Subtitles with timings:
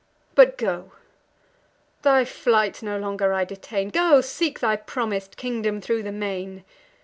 [0.33, 0.93] But go!
[2.01, 6.63] thy flight no longer I detain; Go seek thy promis'd kingdom thro' the main!